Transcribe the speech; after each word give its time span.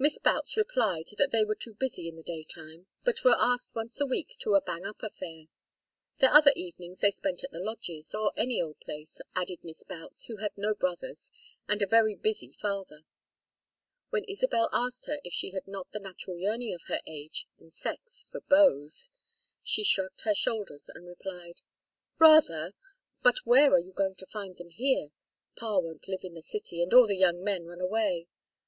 Miss 0.00 0.18
Boutts 0.18 0.56
replied 0.56 1.04
that 1.16 1.30
they 1.30 1.44
were 1.44 1.54
too 1.54 1.74
busy 1.74 2.08
in 2.08 2.16
the 2.16 2.24
daytime, 2.24 2.88
but 3.04 3.22
were 3.22 3.36
asked 3.38 3.72
once 3.72 4.00
a 4.00 4.04
week 4.04 4.34
to 4.40 4.56
a 4.56 4.60
"bang 4.60 4.84
up" 4.84 5.00
affair. 5.00 5.44
Their 6.18 6.32
other 6.32 6.50
evenings 6.56 6.98
they 6.98 7.12
spent 7.12 7.44
at 7.44 7.52
the 7.52 7.60
lodges 7.60 8.12
"or 8.12 8.32
any 8.36 8.60
old 8.60 8.80
place," 8.80 9.20
added 9.36 9.62
Miss 9.62 9.84
Boutts, 9.84 10.24
who 10.24 10.38
had 10.38 10.58
no 10.58 10.74
brothers, 10.74 11.30
and 11.68 11.80
a 11.82 11.86
very 11.86 12.16
busy 12.16 12.50
father. 12.60 13.04
When 14.08 14.24
Isabel 14.24 14.68
asked 14.72 15.06
her 15.06 15.20
if 15.22 15.32
she 15.32 15.50
had 15.52 15.68
not 15.68 15.92
the 15.92 16.00
natural 16.00 16.36
yearning 16.36 16.74
of 16.74 16.82
her 16.88 17.00
age 17.06 17.46
and 17.60 17.72
sex 17.72 18.24
for 18.28 18.40
beaux, 18.40 18.88
she 19.62 19.84
shrugged 19.84 20.22
her 20.22 20.34
shoulders 20.34 20.90
and 20.92 21.06
replied: 21.06 21.60
"Rather. 22.18 22.74
But 23.22 23.46
where 23.46 23.72
are 23.74 23.78
you 23.78 23.92
going 23.92 24.16
to 24.16 24.26
find 24.26 24.56
them 24.56 24.70
here? 24.70 25.10
Pa 25.54 25.78
won't 25.78 26.08
live 26.08 26.24
in 26.24 26.34
the 26.34 26.42
city, 26.42 26.82
and 26.82 26.92
all 26.92 27.06
the 27.06 27.16
young 27.16 27.44
men 27.44 27.66
run 27.66 27.80
away. 27.80 28.26